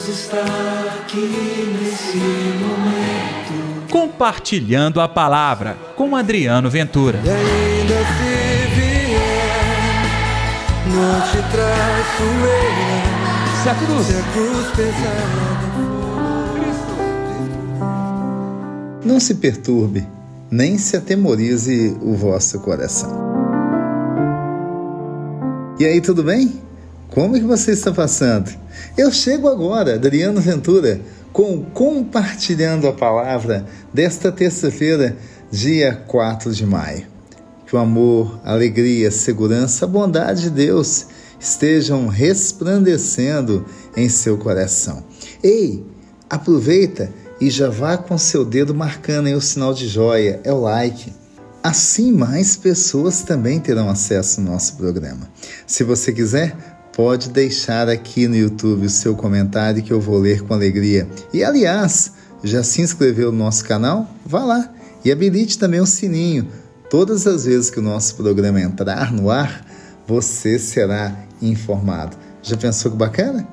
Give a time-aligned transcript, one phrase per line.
[0.00, 0.42] Deus está
[1.02, 3.88] aqui nesse momento.
[3.90, 7.20] Compartilhando a palavra com Adriano Ventura.
[7.22, 10.02] E ainda se vier,
[10.86, 13.62] não te traço eu.
[13.62, 15.60] Se a cruz, Se a cruz pesada
[19.04, 20.06] Não se perturbe,
[20.50, 23.10] nem se atemorize o vosso coração.
[25.78, 26.69] E aí, tudo bem?
[27.10, 28.52] Como é que você está passando?
[28.96, 31.00] Eu chego agora, Adriano Ventura,
[31.32, 35.16] com Compartilhando a Palavra desta terça-feira,
[35.50, 37.08] dia 4 de maio.
[37.66, 41.06] Que o amor, alegria, segurança, a bondade de Deus
[41.40, 45.02] estejam resplandecendo em seu coração.
[45.42, 45.84] Ei,
[46.28, 50.60] aproveita e já vá com seu dedo marcando aí o sinal de joia, é o
[50.60, 51.12] like.
[51.60, 55.28] Assim mais pessoas também terão acesso ao nosso programa.
[55.66, 56.56] Se você quiser,
[56.94, 61.08] pode deixar aqui no YouTube o seu comentário que eu vou ler com alegria.
[61.32, 62.12] E aliás,
[62.42, 64.08] já se inscreveu no nosso canal?
[64.24, 64.72] Vá lá
[65.04, 66.48] e habilite também o sininho.
[66.88, 69.64] Todas as vezes que o nosso programa entrar no ar,
[70.06, 72.16] você será informado.
[72.42, 73.46] Já pensou que bacana?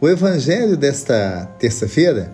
[0.00, 2.32] O evangelho desta terça-feira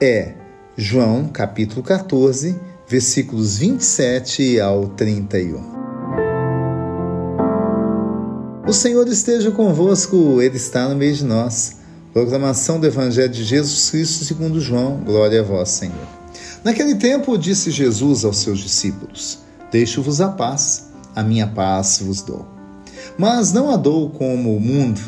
[0.00, 0.34] é
[0.76, 5.85] João, capítulo 14, versículos 27 ao 31.
[8.66, 11.76] O Senhor esteja convosco, Ele está no meio de nós.
[12.12, 15.04] Proclamação do Evangelho de Jesus Cristo segundo João.
[15.04, 15.94] Glória a vós, Senhor.
[16.64, 19.38] Naquele tempo disse Jesus aos seus discípulos:
[19.70, 22.44] Deixo-vos a paz, a minha paz vos dou.
[23.16, 25.00] Mas não a dou como o mundo.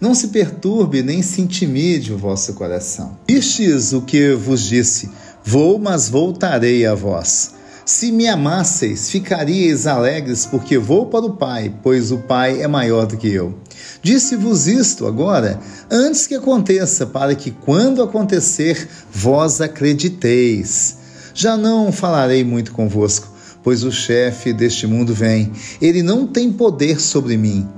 [0.00, 3.18] Não se perturbe nem se intimide o vosso coração.
[3.26, 5.10] Vistes o que vos disse:
[5.42, 7.54] Vou, mas voltarei a vós.
[7.84, 13.06] Se me amasseis, ficaríeis alegres, porque vou para o Pai, pois o Pai é maior
[13.06, 13.58] do que eu.
[14.00, 15.58] Disse-vos isto agora,
[15.90, 20.98] antes que aconteça, para que quando acontecer, vós acrediteis.
[21.34, 23.28] Já não falarei muito convosco,
[23.64, 25.50] pois o chefe deste mundo vem.
[25.80, 27.68] Ele não tem poder sobre mim.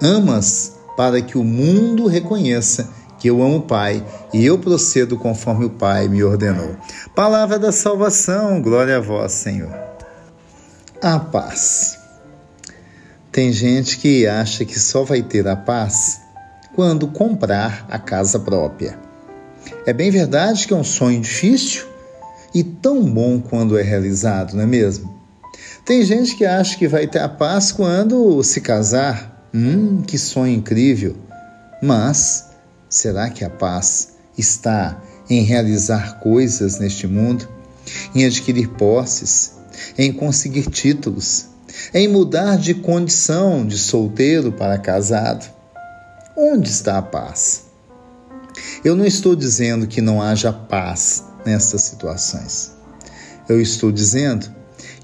[0.00, 2.88] Amas para que o mundo reconheça
[3.20, 6.74] que eu amo o Pai e eu procedo conforme o Pai me ordenou.
[7.14, 9.72] Palavra da salvação, glória a vós, Senhor.
[11.02, 11.98] A paz.
[13.30, 16.20] Tem gente que acha que só vai ter a paz
[16.74, 18.98] quando comprar a casa própria.
[19.86, 21.86] É bem verdade que é um sonho difícil
[22.54, 25.20] e tão bom quando é realizado, não é mesmo?
[25.84, 29.48] Tem gente que acha que vai ter a paz quando se casar.
[29.52, 31.16] Hum, que sonho incrível!
[31.82, 32.49] Mas
[32.90, 37.48] Será que a paz está em realizar coisas neste mundo,
[38.12, 39.52] em adquirir posses,
[39.96, 41.46] em conseguir títulos,
[41.94, 45.48] em mudar de condição de solteiro para casado?
[46.36, 47.66] Onde está a paz?
[48.84, 52.72] Eu não estou dizendo que não haja paz nessas situações.
[53.48, 54.52] Eu estou dizendo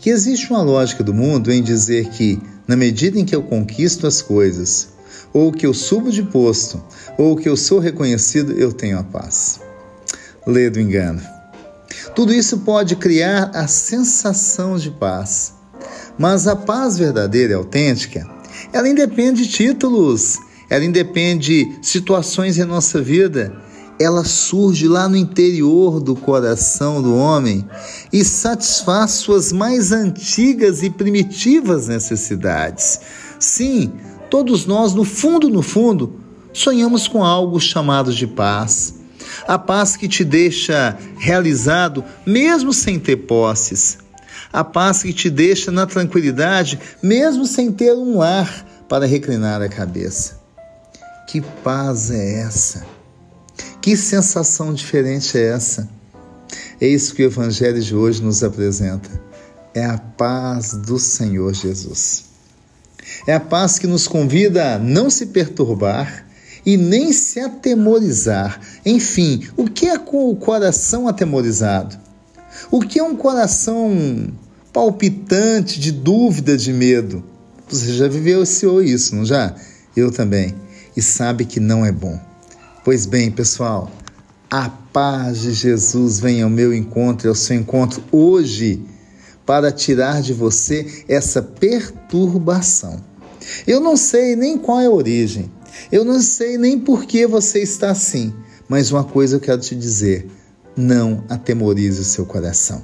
[0.01, 4.09] que existe uma lógica do mundo em dizer que, na medida em que eu conquisto
[4.09, 4.96] as coisas,
[5.37, 6.83] ou que eu subo de posto,
[7.19, 9.61] ou que eu sou reconhecido, eu tenho a paz.
[10.47, 11.21] Lê do engano.
[12.15, 15.53] Tudo isso pode criar a sensação de paz.
[16.17, 18.27] Mas a paz verdadeira e autêntica,
[18.73, 20.39] ela independe de títulos,
[20.71, 23.55] ela independe de situações em nossa vida.
[24.01, 27.69] Ela surge lá no interior do coração do homem
[28.11, 33.01] e satisfaz suas mais antigas e primitivas necessidades.
[33.39, 33.93] Sim,
[34.37, 36.21] Todos nós, no fundo, no fundo,
[36.53, 38.93] sonhamos com algo chamado de paz.
[39.49, 43.97] A paz que te deixa realizado mesmo sem ter posses.
[44.53, 49.71] A paz que te deixa na tranquilidade mesmo sem ter um lar para reclinar a
[49.71, 50.39] cabeça.
[51.27, 52.85] Que paz é essa?
[53.81, 55.89] Que sensação diferente é essa?
[56.79, 59.09] É isso que o Evangelho de hoje nos apresenta.
[59.73, 62.36] É a paz do Senhor Jesus.
[63.27, 66.27] É a paz que nos convida a não se perturbar
[66.65, 68.61] e nem se atemorizar.
[68.85, 71.97] Enfim, o que é com o coração atemorizado?
[72.71, 74.29] O que é um coração
[74.73, 77.25] palpitante de dúvida, de medo?
[77.69, 79.55] Você já vivenciou isso, não já?
[79.97, 80.55] Eu também.
[80.97, 82.19] E sabe que não é bom.
[82.85, 83.91] Pois bem, pessoal,
[84.49, 88.85] a paz de Jesus vem ao meu encontro e ao seu encontro hoje
[89.45, 93.01] para tirar de você essa perturbação.
[93.67, 95.51] Eu não sei nem qual é a origem,
[95.91, 98.33] eu não sei nem por que você está assim,
[98.69, 100.29] mas uma coisa eu quero te dizer:
[100.77, 102.83] não atemorize o seu coração.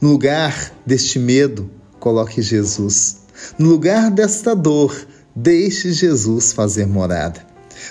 [0.00, 3.18] No lugar deste medo, coloque Jesus.
[3.58, 4.94] No lugar desta dor,
[5.34, 7.44] deixe Jesus fazer morada.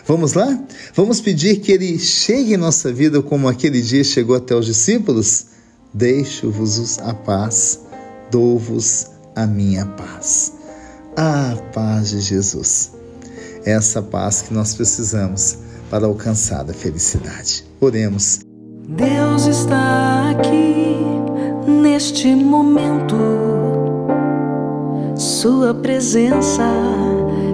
[0.06, 0.60] Vamos lá?
[0.94, 5.48] Vamos pedir que Ele chegue em nossa vida como aquele dia chegou até os discípulos?
[5.94, 7.82] Deixo-vos a paz,
[8.32, 10.54] dou-vos a minha paz.
[11.16, 12.92] A paz de Jesus.
[13.64, 15.58] Essa paz que nós precisamos
[15.90, 17.64] para alcançar a felicidade.
[17.80, 18.40] Oremos.
[18.88, 20.98] Deus está aqui
[21.68, 23.16] neste momento.
[25.16, 26.64] Sua presença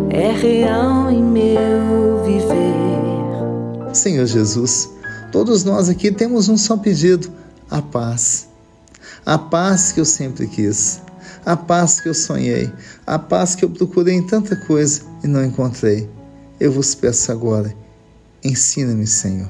[0.09, 3.93] é real em meu viver.
[3.93, 4.89] Senhor Jesus,
[5.33, 7.29] todos nós aqui temos um só pedido:
[7.69, 8.47] a paz.
[9.25, 11.01] A paz que eu sempre quis,
[11.45, 12.71] a paz que eu sonhei,
[13.05, 16.09] a paz que eu procurei em tanta coisa e não encontrei.
[16.59, 17.73] Eu vos peço agora,
[18.43, 19.49] ensina-me, Senhor,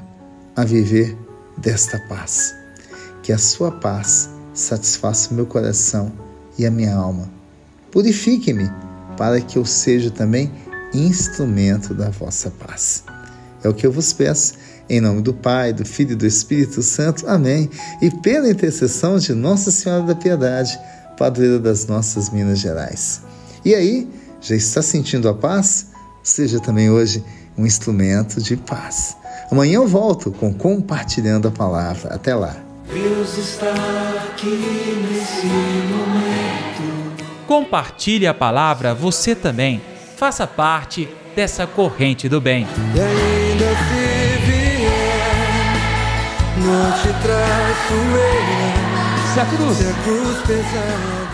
[0.54, 1.16] a viver
[1.58, 2.54] desta paz.
[3.22, 6.12] Que a sua paz satisfaça o meu coração
[6.58, 7.30] e a minha alma.
[7.90, 8.70] Purifique-me
[9.16, 10.52] para que eu seja também
[10.94, 13.04] instrumento da vossa paz.
[13.62, 14.54] É o que eu vos peço,
[14.88, 17.28] em nome do Pai, do Filho e do Espírito Santo.
[17.28, 17.68] Amém.
[18.00, 20.78] E pela intercessão de Nossa Senhora da Piedade,
[21.20, 23.20] padroeira das nossas Minas Gerais.
[23.62, 24.08] E aí,
[24.40, 25.88] já está sentindo a paz?
[26.22, 27.22] Seja também hoje
[27.58, 29.14] um instrumento de paz.
[29.52, 32.14] Amanhã eu volto com Compartilhando a Palavra.
[32.14, 32.56] Até lá.
[32.90, 33.70] Deus está
[34.32, 37.44] aqui nesse momento.
[37.46, 39.82] Compartilhe a palavra você também.
[40.16, 41.06] Faça parte
[41.36, 42.66] dessa corrente do bem.
[42.94, 45.74] E ainda se vier,
[46.64, 47.94] não te traço
[48.74, 48.79] eu.
[49.38, 49.76] A cruz.
[49.76, 51.29] Se a cruz